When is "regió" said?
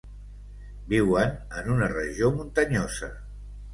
1.93-2.33